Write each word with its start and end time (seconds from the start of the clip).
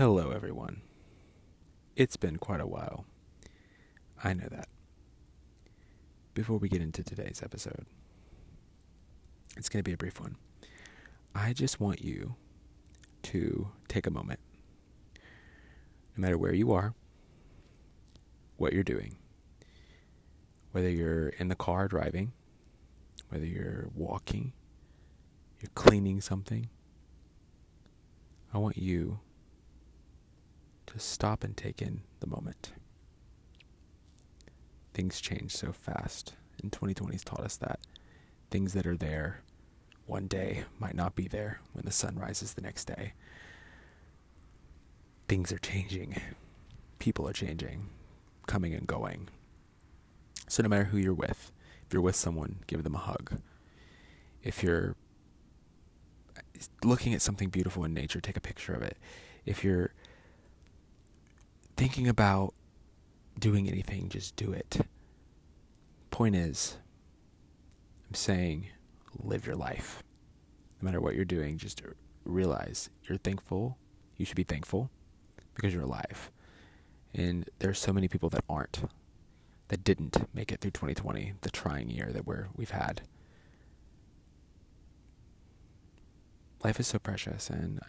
Hello, 0.00 0.30
everyone. 0.30 0.80
It's 1.94 2.16
been 2.16 2.38
quite 2.38 2.62
a 2.62 2.66
while. 2.66 3.04
I 4.24 4.32
know 4.32 4.48
that. 4.50 4.68
Before 6.32 6.56
we 6.56 6.70
get 6.70 6.80
into 6.80 7.02
today's 7.02 7.42
episode, 7.44 7.84
it's 9.58 9.68
going 9.68 9.80
to 9.80 9.86
be 9.86 9.92
a 9.92 9.98
brief 9.98 10.18
one. 10.18 10.36
I 11.34 11.52
just 11.52 11.80
want 11.80 12.02
you 12.02 12.36
to 13.24 13.72
take 13.88 14.06
a 14.06 14.10
moment, 14.10 14.40
no 16.16 16.22
matter 16.22 16.38
where 16.38 16.54
you 16.54 16.72
are, 16.72 16.94
what 18.56 18.72
you're 18.72 18.82
doing, 18.82 19.16
whether 20.72 20.88
you're 20.88 21.28
in 21.28 21.48
the 21.48 21.54
car 21.54 21.88
driving, 21.88 22.32
whether 23.28 23.44
you're 23.44 23.90
walking, 23.94 24.54
you're 25.60 25.72
cleaning 25.74 26.22
something. 26.22 26.70
I 28.54 28.56
want 28.56 28.78
you 28.78 29.20
to 30.92 30.98
stop 30.98 31.44
and 31.44 31.56
take 31.56 31.80
in 31.80 32.02
the 32.20 32.26
moment. 32.26 32.72
Things 34.92 35.20
change 35.20 35.54
so 35.56 35.72
fast, 35.72 36.34
and 36.62 36.72
2020's 36.72 37.24
taught 37.24 37.40
us 37.40 37.56
that. 37.56 37.80
Things 38.50 38.72
that 38.72 38.86
are 38.86 38.96
there 38.96 39.42
one 40.06 40.26
day 40.26 40.64
might 40.78 40.94
not 40.94 41.14
be 41.14 41.28
there 41.28 41.60
when 41.72 41.84
the 41.84 41.92
sun 41.92 42.16
rises 42.18 42.54
the 42.54 42.60
next 42.60 42.86
day. 42.86 43.12
Things 45.28 45.52
are 45.52 45.58
changing. 45.58 46.20
People 46.98 47.28
are 47.28 47.32
changing, 47.32 47.86
coming 48.46 48.74
and 48.74 48.86
going. 48.86 49.28
So, 50.48 50.64
no 50.64 50.68
matter 50.68 50.84
who 50.84 50.98
you're 50.98 51.14
with, 51.14 51.52
if 51.86 51.92
you're 51.92 52.02
with 52.02 52.16
someone, 52.16 52.56
give 52.66 52.82
them 52.82 52.96
a 52.96 52.98
hug. 52.98 53.40
If 54.42 54.64
you're 54.64 54.96
looking 56.82 57.14
at 57.14 57.22
something 57.22 57.48
beautiful 57.48 57.84
in 57.84 57.94
nature, 57.94 58.20
take 58.20 58.36
a 58.36 58.40
picture 58.40 58.74
of 58.74 58.82
it. 58.82 58.98
If 59.46 59.62
you're 59.62 59.92
thinking 61.80 62.08
about 62.08 62.52
doing 63.38 63.66
anything, 63.66 64.10
just 64.10 64.36
do 64.36 64.52
it. 64.52 64.82
Point 66.10 66.36
is, 66.36 66.76
I'm 68.06 68.14
saying 68.14 68.66
live 69.18 69.46
your 69.46 69.56
life. 69.56 70.02
No 70.78 70.84
matter 70.84 71.00
what 71.00 71.14
you're 71.14 71.24
doing, 71.24 71.56
just 71.56 71.80
realize 72.26 72.90
you're 73.04 73.16
thankful. 73.16 73.78
You 74.18 74.26
should 74.26 74.36
be 74.36 74.42
thankful 74.42 74.90
because 75.54 75.72
you're 75.72 75.84
alive. 75.84 76.30
And 77.14 77.48
there's 77.60 77.78
so 77.78 77.94
many 77.94 78.08
people 78.08 78.28
that 78.28 78.44
aren't, 78.46 78.82
that 79.68 79.82
didn't 79.82 80.28
make 80.34 80.52
it 80.52 80.60
through 80.60 80.72
2020, 80.72 81.32
the 81.40 81.48
trying 81.48 81.88
year 81.88 82.10
that 82.12 82.26
we're, 82.26 82.48
we've 82.54 82.72
had. 82.72 83.00
Life 86.62 86.78
is 86.78 86.88
so 86.88 86.98
precious, 86.98 87.48
and 87.48 87.80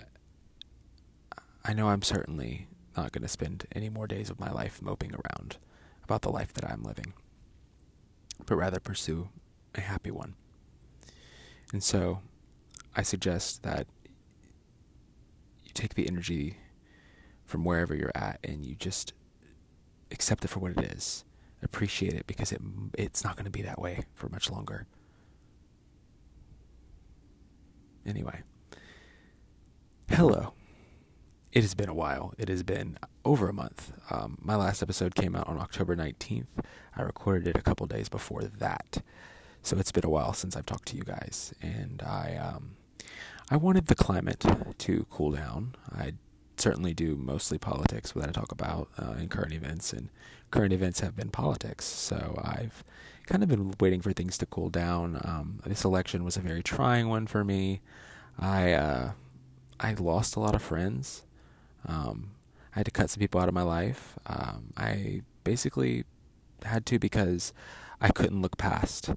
I 1.65 1.73
know 1.73 1.89
I'm 1.89 2.03
certainly 2.03 2.69
not 2.95 3.11
going 3.11 3.21
to 3.21 3.27
spend 3.27 3.65
any 3.71 3.89
more 3.89 4.07
days 4.07 4.29
of 4.29 4.39
my 4.39 4.51
life 4.51 4.81
moping 4.81 5.13
around 5.13 5.57
about 6.03 6.21
the 6.21 6.29
life 6.29 6.53
that 6.53 6.69
I'm 6.69 6.83
living, 6.83 7.13
but 8.45 8.55
rather 8.55 8.79
pursue 8.79 9.29
a 9.75 9.81
happy 9.81 10.11
one. 10.11 10.35
And 11.71 11.83
so 11.83 12.19
I 12.95 13.01
suggest 13.01 13.63
that 13.63 13.87
you 15.63 15.71
take 15.73 15.95
the 15.95 16.07
energy 16.07 16.57
from 17.45 17.63
wherever 17.63 17.95
you're 17.95 18.11
at 18.15 18.39
and 18.43 18.65
you 18.65 18.75
just 18.75 19.13
accept 20.11 20.43
it 20.43 20.49
for 20.49 20.59
what 20.59 20.71
it 20.71 20.79
is. 20.79 21.23
Appreciate 21.63 22.13
it 22.13 22.27
because 22.27 22.51
it 22.51 22.61
it's 22.97 23.23
not 23.23 23.35
going 23.35 23.45
to 23.45 23.51
be 23.51 23.61
that 23.61 23.79
way 23.79 24.03
for 24.15 24.27
much 24.29 24.49
longer. 24.49 24.87
Anyway. 28.05 28.41
Hello. 30.09 30.53
It 31.51 31.63
has 31.63 31.73
been 31.73 31.89
a 31.89 31.93
while. 31.93 32.33
It 32.37 32.47
has 32.47 32.63
been 32.63 32.97
over 33.25 33.49
a 33.49 33.53
month. 33.53 33.91
Um, 34.09 34.37
my 34.41 34.55
last 34.55 34.81
episode 34.81 35.15
came 35.15 35.35
out 35.35 35.47
on 35.47 35.59
October 35.59 35.95
19th. 35.95 36.47
I 36.95 37.01
recorded 37.01 37.47
it 37.47 37.57
a 37.57 37.61
couple 37.61 37.85
days 37.87 38.07
before 38.07 38.43
that. 38.43 39.01
So 39.61 39.77
it's 39.77 39.91
been 39.91 40.05
a 40.05 40.09
while 40.09 40.33
since 40.33 40.55
I've 40.55 40.65
talked 40.65 40.87
to 40.89 40.97
you 40.97 41.03
guys. 41.03 41.53
And 41.61 42.01
I, 42.05 42.37
um, 42.37 42.75
I 43.49 43.57
wanted 43.57 43.87
the 43.87 43.95
climate 43.95 44.45
to 44.77 45.05
cool 45.09 45.31
down. 45.31 45.75
I 45.93 46.13
certainly 46.57 46.93
do 46.93 47.17
mostly 47.17 47.57
politics 47.57 48.13
that 48.13 48.29
I 48.29 48.31
talk 48.31 48.51
about 48.51 48.87
uh, 48.97 49.15
in 49.19 49.27
current 49.27 49.53
events, 49.53 49.91
and 49.91 50.09
current 50.51 50.71
events 50.71 51.01
have 51.01 51.15
been 51.15 51.29
politics. 51.29 51.85
So 51.85 52.39
I've 52.43 52.83
kind 53.25 53.43
of 53.43 53.49
been 53.49 53.73
waiting 53.79 54.01
for 54.01 54.13
things 54.13 54.37
to 54.37 54.45
cool 54.45 54.69
down. 54.69 55.19
Um, 55.23 55.59
this 55.65 55.83
election 55.83 56.23
was 56.23 56.37
a 56.37 56.41
very 56.41 56.63
trying 56.63 57.09
one 57.09 57.27
for 57.27 57.43
me. 57.43 57.81
I 58.39 58.73
uh, 58.73 59.11
I 59.79 59.93
lost 59.93 60.35
a 60.35 60.39
lot 60.39 60.55
of 60.55 60.61
friends. 60.61 61.23
Um, 61.87 62.31
I 62.73 62.79
had 62.79 62.85
to 62.85 62.91
cut 62.91 63.09
some 63.09 63.19
people 63.19 63.41
out 63.41 63.47
of 63.47 63.53
my 63.53 63.63
life. 63.63 64.17
Um, 64.25 64.73
I 64.77 65.21
basically 65.43 66.05
had 66.63 66.85
to 66.87 66.99
because 66.99 67.53
I 67.99 68.09
couldn't 68.09 68.41
look 68.41 68.57
past 68.57 69.11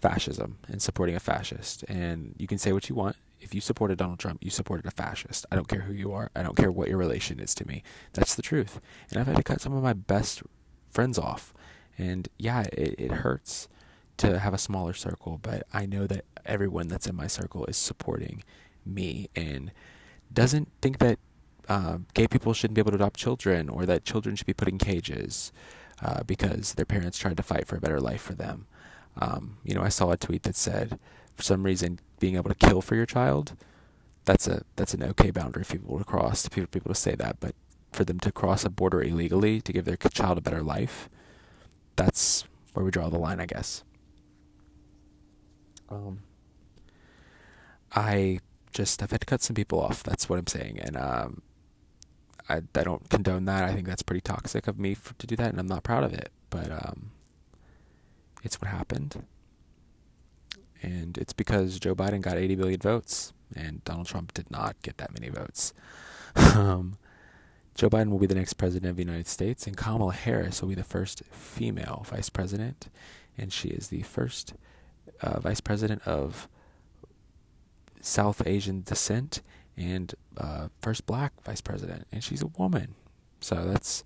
fascism 0.00 0.58
and 0.68 0.80
supporting 0.80 1.14
a 1.14 1.20
fascist. 1.20 1.84
And 1.84 2.34
you 2.38 2.46
can 2.46 2.58
say 2.58 2.72
what 2.72 2.88
you 2.88 2.94
want. 2.94 3.16
If 3.40 3.54
you 3.54 3.60
supported 3.60 3.98
Donald 3.98 4.18
Trump, 4.18 4.44
you 4.44 4.50
supported 4.50 4.86
a 4.86 4.90
fascist. 4.90 5.46
I 5.50 5.56
don't 5.56 5.68
care 5.68 5.80
who 5.80 5.94
you 5.94 6.12
are. 6.12 6.30
I 6.36 6.42
don't 6.42 6.56
care 6.56 6.70
what 6.70 6.88
your 6.88 6.98
relation 6.98 7.40
is 7.40 7.54
to 7.56 7.66
me. 7.66 7.82
That's 8.12 8.34
the 8.34 8.42
truth. 8.42 8.80
And 9.10 9.18
I've 9.18 9.26
had 9.26 9.36
to 9.36 9.42
cut 9.42 9.60
some 9.60 9.74
of 9.74 9.82
my 9.82 9.94
best 9.94 10.42
friends 10.90 11.18
off. 11.18 11.54
And 11.96 12.28
yeah, 12.38 12.64
it, 12.72 12.94
it 12.98 13.12
hurts 13.12 13.68
to 14.18 14.38
have 14.38 14.52
a 14.52 14.58
smaller 14.58 14.92
circle, 14.92 15.38
but 15.40 15.62
I 15.72 15.86
know 15.86 16.06
that 16.06 16.26
everyone 16.44 16.88
that's 16.88 17.06
in 17.06 17.16
my 17.16 17.26
circle 17.26 17.64
is 17.66 17.78
supporting 17.78 18.42
me 18.84 19.30
and 19.34 19.72
doesn't 20.32 20.68
think 20.82 20.98
that 20.98 21.18
uh, 21.70 21.98
gay 22.14 22.26
people 22.26 22.52
shouldn't 22.52 22.74
be 22.74 22.80
able 22.80 22.90
to 22.90 22.96
adopt 22.96 23.16
children 23.16 23.68
or 23.68 23.86
that 23.86 24.04
children 24.04 24.34
should 24.34 24.46
be 24.46 24.52
put 24.52 24.66
in 24.66 24.76
cages 24.76 25.52
uh, 26.02 26.24
because 26.24 26.74
their 26.74 26.84
parents 26.84 27.16
tried 27.16 27.36
to 27.36 27.44
fight 27.44 27.64
for 27.64 27.76
a 27.76 27.80
better 27.80 28.00
life 28.00 28.20
for 28.20 28.34
them. 28.34 28.66
Um, 29.16 29.58
you 29.62 29.74
know, 29.74 29.82
I 29.82 29.88
saw 29.88 30.10
a 30.10 30.16
tweet 30.16 30.42
that 30.42 30.56
said, 30.56 30.98
for 31.36 31.44
some 31.44 31.62
reason, 31.62 32.00
being 32.18 32.34
able 32.34 32.50
to 32.50 32.66
kill 32.66 32.82
for 32.82 32.96
your 32.96 33.06
child, 33.06 33.56
that's 34.24 34.48
a 34.48 34.64
that's 34.74 34.94
an 34.94 35.02
okay 35.04 35.30
boundary 35.30 35.62
for 35.62 35.78
people 35.78 35.98
to 35.98 36.04
cross. 36.04 36.46
For 36.48 36.66
people 36.66 36.92
to 36.92 37.00
say 37.00 37.14
that, 37.14 37.38
but 37.38 37.54
for 37.92 38.04
them 38.04 38.18
to 38.20 38.32
cross 38.32 38.64
a 38.64 38.70
border 38.70 39.00
illegally 39.00 39.60
to 39.60 39.72
give 39.72 39.84
their 39.84 39.96
child 39.96 40.38
a 40.38 40.40
better 40.40 40.62
life, 40.62 41.08
that's 41.94 42.44
where 42.74 42.84
we 42.84 42.90
draw 42.90 43.08
the 43.08 43.18
line, 43.18 43.40
I 43.40 43.46
guess. 43.46 43.84
Um, 45.88 46.20
I 47.94 48.40
just 48.72 49.02
I've 49.02 49.12
had 49.12 49.20
to 49.20 49.26
cut 49.26 49.40
some 49.40 49.54
people 49.54 49.80
off. 49.80 50.02
That's 50.02 50.28
what 50.28 50.38
I'm 50.38 50.48
saying, 50.48 50.80
and 50.80 50.96
um, 50.96 51.42
I 52.50 52.62
I 52.74 52.82
don't 52.82 53.08
condone 53.08 53.44
that. 53.46 53.64
I 53.64 53.72
think 53.72 53.86
that's 53.86 54.02
pretty 54.02 54.20
toxic 54.20 54.66
of 54.66 54.78
me 54.78 54.94
for, 54.94 55.14
to 55.14 55.26
do 55.26 55.36
that, 55.36 55.50
and 55.50 55.60
I'm 55.60 55.66
not 55.66 55.82
proud 55.82 56.04
of 56.04 56.12
it. 56.12 56.30
But 56.50 56.70
um, 56.70 57.12
it's 58.42 58.60
what 58.60 58.70
happened, 58.70 59.24
and 60.82 61.16
it's 61.16 61.32
because 61.32 61.78
Joe 61.78 61.94
Biden 61.94 62.20
got 62.20 62.36
80 62.36 62.56
billion 62.56 62.80
votes, 62.80 63.32
and 63.54 63.84
Donald 63.84 64.06
Trump 64.06 64.34
did 64.34 64.50
not 64.50 64.80
get 64.82 64.98
that 64.98 65.12
many 65.12 65.28
votes. 65.28 65.72
um, 66.54 66.98
Joe 67.74 67.88
Biden 67.88 68.10
will 68.10 68.18
be 68.18 68.26
the 68.26 68.34
next 68.34 68.54
president 68.54 68.90
of 68.90 68.96
the 68.96 69.04
United 69.04 69.28
States, 69.28 69.66
and 69.66 69.76
Kamala 69.76 70.12
Harris 70.12 70.60
will 70.60 70.68
be 70.68 70.74
the 70.74 70.84
first 70.84 71.22
female 71.30 72.04
vice 72.08 72.28
president, 72.28 72.88
and 73.38 73.52
she 73.52 73.68
is 73.68 73.88
the 73.88 74.02
first 74.02 74.54
uh, 75.22 75.40
vice 75.40 75.60
president 75.60 76.02
of 76.06 76.48
South 78.00 78.46
Asian 78.46 78.82
descent 78.82 79.42
and 79.76 80.14
uh, 80.36 80.68
first 80.80 81.06
black 81.06 81.32
vice 81.44 81.60
president, 81.60 82.06
and 82.12 82.22
she's 82.22 82.42
a 82.42 82.46
woman. 82.46 82.94
So 83.40 83.64
that's 83.64 84.04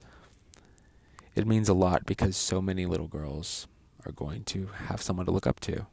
it 1.35 1.47
means 1.47 1.69
a 1.69 1.75
lot 1.75 2.07
because 2.07 2.37
so 2.37 2.61
many 2.61 2.87
little 2.87 3.09
girls 3.09 3.67
are 4.07 4.13
going 4.13 4.45
to 4.45 4.69
have 4.87 5.03
someone 5.03 5.27
to 5.27 5.33
look 5.33 5.47
up 5.47 5.61
to. 5.61 5.87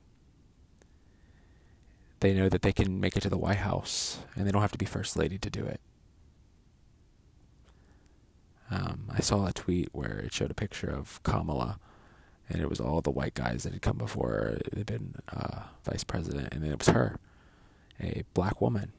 They 2.20 2.34
know 2.34 2.50
that 2.50 2.62
they 2.62 2.74
can 2.74 3.00
make 3.00 3.18
it 3.18 3.22
to 3.22 3.30
the 3.30 3.38
White 3.38 3.58
House, 3.58 4.20
and 4.36 4.46
they 4.46 4.52
don't 4.52 4.62
have 4.62 4.72
to 4.74 4.78
be 4.78 4.86
first 4.86 5.18
lady 5.18 5.40
to 5.40 5.50
do 5.50 5.66
it. 5.66 5.82
Um, 8.70 9.09
I 9.12 9.22
saw 9.22 9.47
a 9.47 9.52
tweet 9.53 9.90
where 9.91 10.20
it 10.20 10.32
showed 10.32 10.52
a 10.52 10.53
picture 10.56 10.90
of 10.90 11.22
Kamala, 11.24 11.79
and 12.47 12.62
it 12.62 12.70
was 12.70 12.79
all 12.79 13.02
the 13.02 13.09
white 13.09 13.34
guys 13.34 13.64
that 13.64 13.74
had 13.74 13.82
come 13.82 13.97
before 13.97 14.29
her, 14.29 14.62
had 14.76 14.85
been 14.85 15.16
uh, 15.35 15.64
vice 15.84 16.03
president, 16.03 16.53
and 16.53 16.64
then 16.64 16.72
it 16.72 16.78
was 16.78 16.90
her 16.90 17.20
a 18.02 18.24
black 18.34 18.62
woman. 18.62 18.91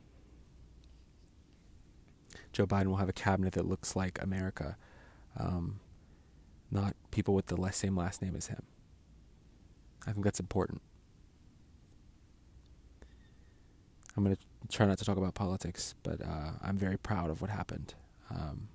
Joe 2.52 2.66
Biden 2.66 2.86
will 2.86 2.96
have 2.96 3.08
a 3.08 3.14
cabinet 3.14 3.54
that 3.54 3.66
looks 3.66 3.96
like 3.96 4.22
America, 4.22 4.76
um, 5.38 5.80
not 6.70 6.94
people 7.10 7.34
with 7.34 7.46
the 7.46 7.70
same 7.72 7.96
last 7.96 8.22
name 8.22 8.36
as 8.36 8.48
him. 8.48 8.62
I 10.06 10.12
think 10.12 10.24
that's 10.24 10.40
important. 10.40 10.82
I'm 14.16 14.24
going 14.24 14.36
to 14.36 14.42
try 14.68 14.86
not 14.86 14.98
to 14.98 15.04
talk 15.04 15.16
about 15.16 15.34
politics, 15.34 15.94
but 16.02 16.20
uh, 16.20 16.50
I'm 16.62 16.76
very 16.76 16.98
proud 16.98 17.30
of 17.30 17.40
what 17.40 17.50
happened. 17.50 17.94
Um, 18.30 18.68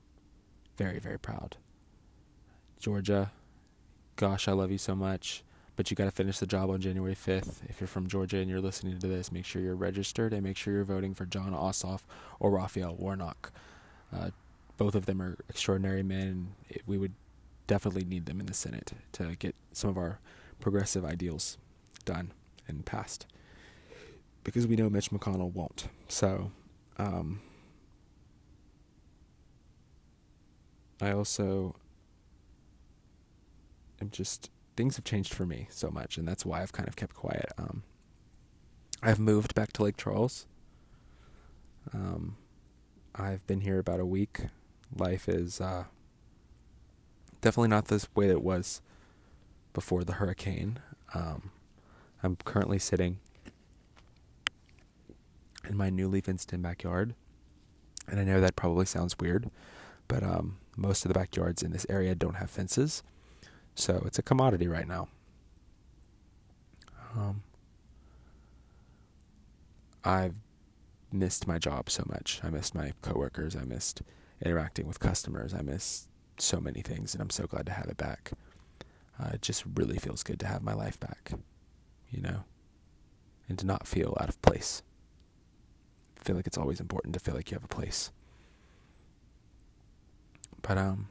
very, 0.78 1.00
very 1.00 1.20
proud. 1.20 1.58
Georgia, 2.80 3.32
gosh, 4.16 4.48
I 4.48 4.54
love 4.54 4.72
you 4.72 4.78
so 4.78 4.96
much 4.96 5.44
but 5.78 5.92
you 5.92 5.96
got 5.96 6.06
to 6.06 6.12
finish 6.12 6.40
the 6.40 6.48
job 6.48 6.72
on 6.72 6.82
January 6.82 7.16
5th. 7.16 7.60
If 7.70 7.80
you're 7.80 7.88
from 7.88 8.08
Georgia 8.08 8.38
and 8.38 8.50
you're 8.50 8.60
listening 8.60 8.98
to 8.98 9.08
this, 9.08 9.32
make 9.32 9.46
sure 9.46 9.62
you're 9.62 9.76
registered 9.76 10.34
and 10.34 10.42
make 10.44 10.58
sure 10.58 10.74
you're 10.74 10.84
voting 10.84 11.14
for 11.14 11.26
Jon 11.26 11.54
Ossoff 11.54 12.02
or 12.40 12.50
Raphael 12.50 12.96
Warnock. 12.96 13.52
Uh, 14.12 14.32
both 14.78 14.96
of 14.96 15.06
them 15.06 15.22
are 15.22 15.38
extraordinary 15.48 16.02
men. 16.02 16.56
It, 16.68 16.82
we 16.88 16.98
would 16.98 17.14
definitely 17.68 18.06
need 18.06 18.26
them 18.26 18.40
in 18.40 18.48
the 18.48 18.56
Senate 18.56 18.94
to 19.14 19.36
get 19.36 19.54
some 19.72 19.92
of 19.92 19.98
our 19.98 20.20
progressive 20.60 21.06
ideals 21.06 21.60
done 22.06 22.32
and 22.68 22.84
passed. 22.84 23.28
Because 24.44 24.66
we 24.66 24.76
know 24.76 24.90
Mitch 24.90 25.12
McConnell 25.12 25.54
won't. 25.54 25.90
So, 26.08 26.52
um, 26.98 27.40
I 31.00 31.12
also 31.12 31.76
am 34.02 34.10
just 34.10 34.50
things 34.78 34.96
have 34.96 35.04
changed 35.04 35.34
for 35.34 35.46
me 35.46 35.68
so 35.70 35.90
much, 35.90 36.18
and 36.18 36.28
that's 36.28 36.46
why 36.46 36.62
I've 36.62 36.72
kind 36.72 36.88
of 36.88 36.96
kept 36.96 37.16
quiet. 37.16 37.52
Um, 37.58 37.84
I've 39.02 39.20
moved 39.20 39.56
back 39.56 39.74
to 39.74 39.84
Lake 39.84 39.98
Charles. 39.98 40.46
Um, 41.94 42.38
I've 43.16 43.46
been 43.48 43.62
here 43.62 43.80
about 43.80 44.00
a 44.00 44.06
week. 44.06 44.42
Life 44.96 45.28
is 45.28 45.60
uh, 45.60 45.86
definitely 47.42 47.70
not 47.70 47.86
this 47.86 48.08
way 48.16 48.30
it 48.30 48.44
was 48.44 48.82
before 49.74 50.04
the 50.04 50.14
hurricane. 50.14 50.80
Um, 51.14 51.52
I'm 52.24 52.36
currently 52.38 52.80
sitting 52.80 53.20
in 55.68 55.76
my 55.76 55.90
newly 55.90 56.22
fenced-in 56.22 56.62
backyard, 56.62 57.16
and 58.08 58.20
I 58.20 58.24
know 58.24 58.40
that 58.40 58.56
probably 58.56 58.86
sounds 58.86 59.18
weird, 59.20 59.50
but 60.08 60.24
um, 60.24 60.58
most 60.76 61.04
of 61.04 61.10
the 61.10 61.20
backyards 61.20 61.64
in 61.64 61.72
this 61.72 61.86
area 61.90 62.16
don't 62.16 62.36
have 62.36 62.50
fences, 62.50 63.04
so 63.78 64.02
it's 64.06 64.18
a 64.18 64.24
commodity 64.24 64.68
right 64.68 64.88
now. 64.88 65.08
Um, 67.16 67.44
I've 70.04 70.36
missed 71.12 71.48
my 71.48 71.60
job 71.60 71.90
so 71.90 72.04
much. 72.08 72.42
I 72.44 72.50
missed 72.50 72.74
my 72.74 72.94
coworkers. 73.04 73.56
I 73.56 73.64
missed 73.64 74.02
interacting 74.44 74.88
with 74.88 75.00
customers. 75.00 75.54
I 75.54 75.62
missed 75.62 76.10
so 76.38 76.60
many 76.60 76.82
things, 76.82 77.14
and 77.14 77.22
I'm 77.22 77.30
so 77.30 77.46
glad 77.46 77.68
to 77.68 77.72
have 77.72 77.86
it 77.86 77.98
back. 77.98 78.32
Uh, 79.20 79.30
it 79.34 79.42
just 79.44 79.64
really 79.76 79.98
feels 79.98 80.24
good 80.24 80.40
to 80.40 80.48
have 80.48 80.64
my 80.64 80.74
life 80.74 81.00
back, 81.00 81.34
you 82.10 82.22
know, 82.22 82.46
and 83.48 83.60
to 83.60 83.66
not 83.66 83.88
feel 83.88 84.18
out 84.20 84.30
of 84.30 84.42
place. 84.42 84.82
I 86.20 86.24
feel 86.24 86.36
like 86.36 86.48
it's 86.48 86.58
always 86.58 86.80
important 86.80 87.14
to 87.14 87.20
feel 87.20 87.36
like 87.36 87.52
you 87.52 87.56
have 87.56 87.64
a 87.64 87.68
place. 87.68 88.12
But 90.64 90.80
um, 90.80 91.08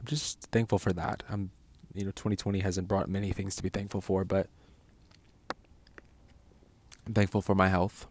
I'm 0.00 0.06
just 0.06 0.40
thankful 0.50 0.78
for 0.78 0.92
that. 0.94 1.22
I'm, 1.28 1.50
you 1.94 2.04
know, 2.04 2.10
2020 2.10 2.60
hasn't 2.60 2.88
brought 2.88 3.08
many 3.08 3.32
things 3.32 3.54
to 3.56 3.62
be 3.62 3.68
thankful 3.68 4.00
for, 4.00 4.24
but 4.24 4.48
I'm 7.06 7.12
thankful 7.12 7.42
for 7.42 7.54
my 7.54 7.68
health. 7.68 8.06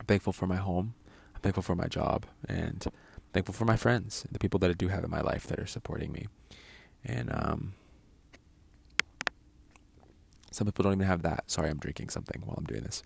I'm 0.00 0.06
thankful 0.06 0.32
for 0.32 0.46
my 0.46 0.56
home. 0.56 0.94
I'm 1.34 1.40
thankful 1.42 1.62
for 1.62 1.74
my 1.74 1.86
job, 1.86 2.24
and 2.48 2.86
thankful 3.32 3.54
for 3.54 3.66
my 3.66 3.76
friends, 3.76 4.24
the 4.32 4.38
people 4.38 4.58
that 4.60 4.70
I 4.70 4.72
do 4.72 4.88
have 4.88 5.04
in 5.04 5.10
my 5.10 5.20
life 5.20 5.46
that 5.48 5.58
are 5.58 5.66
supporting 5.66 6.12
me. 6.12 6.26
And 7.04 7.30
um, 7.30 7.74
some 10.50 10.66
people 10.66 10.82
don't 10.82 10.94
even 10.94 11.06
have 11.06 11.22
that. 11.22 11.50
Sorry, 11.50 11.68
I'm 11.68 11.78
drinking 11.78 12.08
something 12.08 12.42
while 12.44 12.56
I'm 12.56 12.64
doing 12.64 12.82
this. 12.82 13.02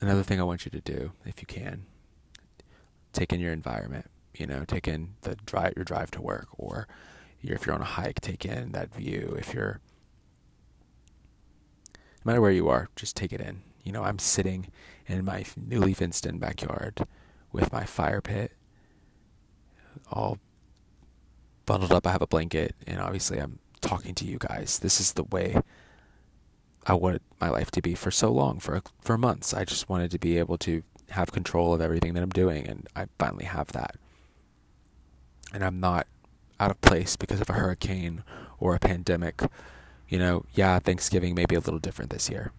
Another 0.00 0.22
thing 0.22 0.40
I 0.40 0.44
want 0.44 0.64
you 0.64 0.70
to 0.70 0.80
do, 0.80 1.12
if 1.24 1.40
you 1.40 1.46
can, 1.46 1.84
take 3.12 3.32
in 3.32 3.40
your 3.40 3.52
environment. 3.52 4.06
You 4.36 4.46
know, 4.46 4.64
take 4.64 4.88
in 4.88 5.14
the 5.22 5.36
drive 5.46 5.74
your 5.76 5.84
drive 5.84 6.10
to 6.12 6.20
work, 6.20 6.48
or 6.58 6.86
if 7.42 7.66
you're 7.66 7.74
on 7.74 7.80
a 7.80 7.84
hike, 7.84 8.20
take 8.20 8.44
in 8.44 8.72
that 8.72 8.94
view. 8.94 9.34
If 9.38 9.54
you're 9.54 9.80
no 11.94 12.30
matter 12.30 12.40
where 12.40 12.50
you 12.50 12.68
are, 12.68 12.88
just 12.96 13.16
take 13.16 13.32
it 13.32 13.40
in. 13.40 13.62
You 13.84 13.92
know, 13.92 14.02
I'm 14.02 14.18
sitting 14.18 14.68
in 15.06 15.24
my 15.24 15.44
newly 15.56 15.94
fenced 15.94 16.26
in 16.26 16.38
backyard 16.38 17.06
with 17.52 17.72
my 17.72 17.84
fire 17.84 18.20
pit 18.20 18.52
all 20.10 20.38
bundled 21.64 21.92
up. 21.92 22.06
I 22.06 22.12
have 22.12 22.22
a 22.22 22.26
blanket, 22.26 22.74
and 22.86 23.00
obviously, 23.00 23.38
I'm 23.38 23.58
talking 23.80 24.14
to 24.16 24.24
you 24.24 24.38
guys. 24.38 24.78
This 24.78 25.00
is 25.00 25.12
the 25.12 25.24
way 25.24 25.60
I 26.86 26.94
wanted 26.94 27.22
my 27.40 27.48
life 27.48 27.70
to 27.72 27.82
be 27.82 27.94
for 27.94 28.10
so 28.10 28.30
long, 28.30 28.58
for 28.60 28.82
for 29.00 29.18
months. 29.18 29.54
I 29.54 29.64
just 29.64 29.88
wanted 29.88 30.10
to 30.12 30.18
be 30.18 30.38
able 30.38 30.58
to 30.58 30.82
have 31.10 31.32
control 31.32 31.72
of 31.72 31.80
everything 31.80 32.14
that 32.14 32.22
I'm 32.22 32.30
doing, 32.30 32.66
and 32.66 32.88
I 32.96 33.06
finally 33.18 33.44
have 33.44 33.68
that. 33.72 33.96
And 35.52 35.64
I'm 35.64 35.80
not 35.80 36.06
out 36.58 36.70
of 36.70 36.80
place 36.80 37.16
because 37.16 37.40
of 37.40 37.50
a 37.50 37.54
hurricane 37.54 38.24
or 38.58 38.74
a 38.74 38.78
pandemic. 38.78 39.42
You 40.08 40.18
know, 40.18 40.44
yeah, 40.54 40.78
Thanksgiving 40.78 41.34
may 41.34 41.46
be 41.46 41.54
a 41.54 41.60
little 41.60 41.78
different 41.78 42.10
this 42.10 42.28
year. 42.28 42.52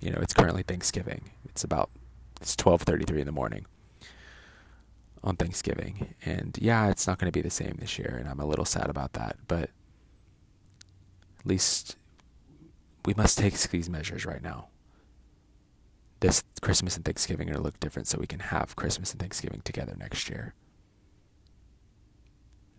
You 0.00 0.10
know, 0.10 0.18
it's 0.20 0.34
currently 0.34 0.62
Thanksgiving. 0.62 1.30
It's 1.44 1.64
about 1.64 1.90
it's 2.40 2.54
12:33 2.56 3.20
in 3.20 3.26
the 3.26 3.32
morning 3.32 3.66
on 5.24 5.36
Thanksgiving. 5.36 6.14
And 6.24 6.56
yeah, 6.60 6.88
it's 6.88 7.06
not 7.06 7.18
going 7.18 7.30
to 7.30 7.36
be 7.36 7.42
the 7.42 7.50
same 7.50 7.76
this 7.80 7.98
year 7.98 8.16
and 8.18 8.28
I'm 8.28 8.40
a 8.40 8.46
little 8.46 8.64
sad 8.64 8.88
about 8.88 9.14
that, 9.14 9.36
but 9.48 9.70
at 11.40 11.46
least 11.46 11.96
we 13.04 13.14
must 13.14 13.38
take 13.38 13.54
these 13.58 13.90
measures 13.90 14.24
right 14.24 14.42
now 14.42 14.68
this 16.20 16.42
Christmas 16.60 16.96
and 16.96 17.04
Thanksgiving 17.04 17.48
are 17.48 17.52
going 17.52 17.62
to 17.62 17.64
look 17.64 17.80
different 17.80 18.08
so 18.08 18.18
we 18.18 18.26
can 18.26 18.40
have 18.40 18.76
Christmas 18.76 19.12
and 19.12 19.20
Thanksgiving 19.20 19.60
together 19.62 19.94
next 19.98 20.28
year. 20.28 20.54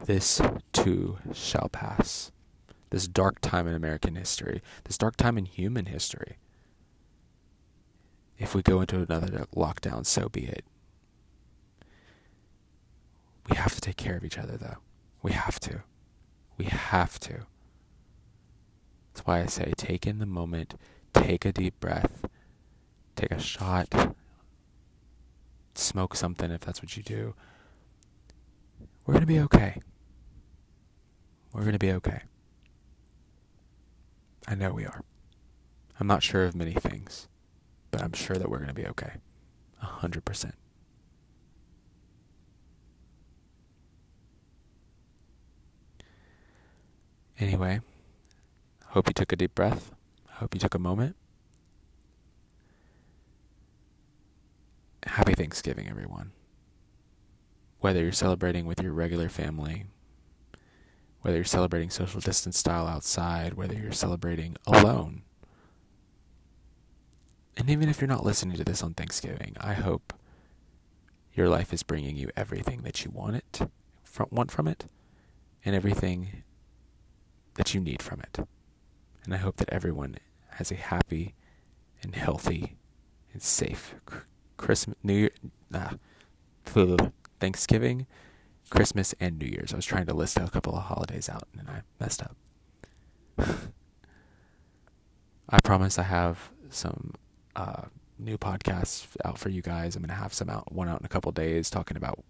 This 0.06 0.42
too 0.72 1.18
shall 1.34 1.70
pass. 1.70 2.32
This 2.90 3.08
dark 3.08 3.40
time 3.42 3.68
in 3.68 3.74
American 3.76 4.16
history, 4.16 4.62
this 4.86 4.98
dark 4.98 5.16
time 5.16 5.38
in 5.38 5.46
human 5.46 5.86
history. 5.86 6.38
If 8.38 8.56
we 8.56 8.62
go 8.62 8.82
into 8.82 9.02
another 9.02 9.46
lockdown, 9.56 10.06
so 10.06 10.30
be 10.30 10.46
it. 10.46 10.64
We 13.50 13.58
have 13.58 13.76
to 13.76 13.82
take 13.82 13.98
care 13.98 14.16
of 14.16 14.24
each 14.24 14.38
other, 14.38 14.58
though. 14.58 14.78
We 15.22 15.34
have 15.34 15.60
to. 15.62 15.84
We 16.58 16.66
have 16.66 17.20
to. 17.22 17.46
That's 19.14 19.28
why 19.28 19.42
I 19.42 19.48
say 19.48 19.74
take 19.76 20.08
in 20.08 20.20
the 20.20 20.26
moment, 20.26 20.76
take 21.14 21.46
a 21.46 21.52
deep 21.52 21.80
breath 21.80 22.26
take 23.20 23.32
a 23.32 23.40
shot, 23.40 24.16
smoke 25.76 26.16
something 26.16 26.52
if 26.52 26.62
that's 26.62 26.82
what 26.82 26.96
you 26.96 27.04
do. 27.04 27.36
We're 29.10 29.14
going 29.14 29.22
to 29.22 29.26
be 29.26 29.40
okay. 29.40 29.82
We're 31.52 31.62
going 31.62 31.74
to 31.74 31.80
be 31.80 31.92
okay. 31.94 32.22
I 34.48 34.54
know 34.54 34.72
we 34.72 34.86
are. 34.86 35.02
I'm 36.00 36.06
not 36.06 36.22
sure 36.22 36.44
of 36.44 36.56
many 36.56 36.74
things, 36.74 37.28
but 37.90 38.04
I'm 38.04 38.14
sure 38.14 38.36
that 38.36 38.52
we're 38.52 38.60
going 38.60 38.68
to 38.68 38.74
be 38.76 38.86
okay. 38.86 39.14
A 39.82 39.86
hundred 39.88 40.26
percent. 40.26 40.54
Anyway, 47.40 47.80
hope 48.90 49.08
you 49.08 49.14
took 49.14 49.32
a 49.32 49.36
deep 49.36 49.56
breath. 49.56 49.92
I 50.32 50.36
hope 50.36 50.54
you 50.54 50.60
took 50.60 50.76
a 50.76 50.80
moment. 50.80 51.16
happy 55.04 55.34
Thanksgiving, 55.34 55.90
everyone. 55.90 56.32
Whether 57.80 58.02
you're 58.02 58.12
celebrating 58.12 58.66
with 58.66 58.82
your 58.82 58.94
regular 58.94 59.30
family, 59.30 59.86
whether 61.22 61.38
you're 61.38 61.46
celebrating 61.46 61.90
social 61.90 62.22
distance 62.22 62.58
style 62.58 62.88
outside, 62.88 63.54
whether 63.54 63.74
you're 63.74 63.92
celebrating 63.92 64.56
alone. 64.66 65.24
And 67.58 67.70
even 67.70 67.90
if 67.90 68.00
you're 68.00 68.08
not 68.08 68.26
listening 68.26 68.58
to 68.58 68.64
this 68.64 68.82
on 68.82 68.94
Thanksgiving, 68.94 69.56
I 69.60 69.74
hope 69.74 70.14
your 71.34 71.50
life 71.50 71.74
is 71.74 71.84
bringing 71.84 72.16
you 72.16 72.30
everything 72.36 72.84
that 72.84 73.04
you 73.04 73.12
want 73.12 73.36
it 73.36 73.62
from, 74.04 74.28
want 74.32 74.52
from 74.52 74.68
it 74.68 74.86
and 75.66 75.76
everything 75.76 76.44
that 77.56 77.74
you 77.74 77.82
need 77.82 78.02
from 78.02 78.22
it. 78.22 78.40
And 79.26 79.34
I 79.34 79.38
hope 79.38 79.58
that 79.58 79.70
everyone 79.70 80.18
has 80.52 80.72
a 80.72 80.76
happy 80.76 81.36
and 82.02 82.16
healthy 82.16 82.78
and 83.34 83.42
safe 83.42 83.96
Christmas, 84.58 84.96
New 85.04 85.14
Year, 85.14 85.32
nah, 85.70 85.92
Thanksgiving, 87.40 88.06
Christmas, 88.70 89.14
and 89.20 89.40
New 89.40 89.48
Year's. 89.48 89.74
I 89.74 89.78
was 89.78 89.86
trying 89.86 90.06
to 90.08 90.14
list 90.14 90.38
a 90.38 90.48
couple 90.48 90.76
of 90.76 90.84
holidays 90.84 91.30
out, 91.30 91.48
and 91.58 91.70
I 91.70 91.82
messed 92.00 92.22
up. 92.24 92.36
I 95.50 95.60
promise 95.62 95.98
I 95.98 96.04
have 96.04 96.52
some 96.70 97.14
uh, 97.56 97.84
new 98.20 98.38
podcasts 98.38 99.08
out 99.26 99.40
for 99.40 99.50
you 99.50 99.62
guys. 99.62 99.96
I'm 99.96 100.04
gonna 100.04 100.14
have 100.14 100.34
some 100.34 100.50
out, 100.50 100.72
one 100.72 100.88
out 100.88 101.00
in 101.00 101.06
a 101.06 101.10
couple 101.10 101.32
days, 101.32 101.70
talking 101.70 101.98
about 101.98 102.24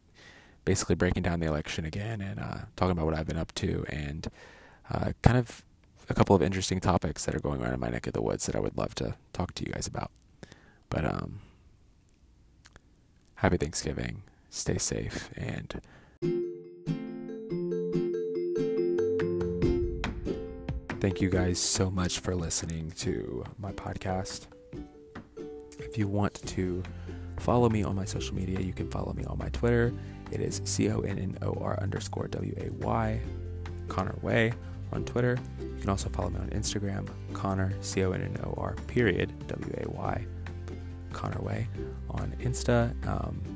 basically 0.66 0.96
breaking 0.96 1.24
down 1.24 1.40
the 1.40 1.48
election 1.48 1.86
again 1.86 2.22
and 2.22 2.40
uh, 2.40 2.58
talking 2.76 2.92
about 2.92 3.06
what 3.06 3.16
I've 3.16 3.28
been 3.28 3.38
up 3.38 3.54
to 3.56 3.86
and 3.90 4.28
uh, 4.92 5.14
kind 5.22 5.38
of 5.38 5.64
a 6.10 6.14
couple 6.14 6.36
of 6.36 6.42
interesting 6.42 6.80
topics 6.80 7.26
that 7.26 7.36
are 7.36 7.40
going 7.40 7.64
on 7.64 7.74
in 7.74 7.80
my 7.80 7.90
neck 7.90 8.08
of 8.08 8.14
the 8.14 8.22
woods 8.22 8.46
that 8.46 8.56
I 8.56 8.60
would 8.60 8.78
love 8.78 8.96
to 8.96 9.16
talk 9.34 9.54
to 9.56 9.66
you 9.66 9.72
guys 9.72 9.88
about. 9.88 10.12
But 10.90 11.06
um, 11.06 11.42
happy 13.36 13.58
Thanksgiving. 13.58 14.24
Stay 14.50 14.78
safe 14.78 15.30
and 15.36 15.82
thank 21.00 21.22
you 21.22 21.30
guys 21.30 21.60
so 21.60 21.90
much 21.90 22.20
for 22.20 22.36
listening 22.36 22.92
to 22.98 23.44
my 23.58 23.72
podcast. 23.72 24.48
If 25.80 25.98
you 25.98 26.08
want 26.08 26.34
to 26.48 26.84
follow 27.40 27.70
me 27.70 27.84
on 27.84 27.96
my 27.96 28.06
social 28.06 28.36
media. 28.36 28.60
You 28.60 28.74
can 28.74 28.90
follow 28.90 29.14
me 29.14 29.24
on 29.26 29.38
my 29.38 29.50
Twitter. 29.50 29.94
It 30.32 30.42
is 30.42 30.62
C 30.66 30.92
O 30.92 31.00
N 31.00 31.18
N 31.18 31.38
O 31.42 31.58
R 31.60 31.80
underscore 31.82 32.28
W 32.28 32.54
A 32.58 32.72
Y, 32.86 33.20
Connor 33.88 34.16
Way 34.22 34.54
on 34.92 35.06
Twitter. 35.06 35.38
You 35.60 35.80
can 35.80 35.90
also 35.90 36.10
follow 36.10 36.30
me 36.30 36.40
on 36.40 36.50
Instagram, 36.50 37.08
Connor, 37.34 37.74
C 37.82 38.04
O 38.04 38.12
N 38.12 38.22
N 38.22 38.38
O 38.44 38.54
R 38.58 38.76
period 38.88 39.32
W 39.48 39.74
A 39.78 39.90
Y, 39.90 40.26
Connor 41.14 41.42
Way 41.42 41.68
on 42.10 42.36
Insta. 42.40 42.94
Um, 43.08 43.49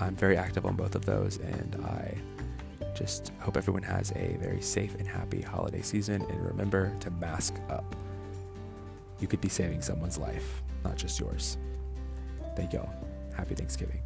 I'm 0.00 0.16
very 0.16 0.36
active 0.36 0.66
on 0.66 0.76
both 0.76 0.94
of 0.94 1.04
those, 1.04 1.38
and 1.38 1.76
I 1.84 2.14
just 2.94 3.32
hope 3.40 3.56
everyone 3.56 3.82
has 3.82 4.12
a 4.12 4.36
very 4.40 4.60
safe 4.60 4.94
and 4.96 5.06
happy 5.06 5.40
holiday 5.42 5.82
season. 5.82 6.22
And 6.22 6.46
remember 6.46 6.94
to 7.00 7.10
mask 7.10 7.54
up. 7.68 7.94
You 9.20 9.28
could 9.28 9.40
be 9.40 9.48
saving 9.48 9.82
someone's 9.82 10.18
life, 10.18 10.62
not 10.84 10.96
just 10.96 11.18
yours. 11.20 11.56
Thank 12.56 12.72
y'all. 12.72 12.92
Happy 13.36 13.54
Thanksgiving. 13.54 14.00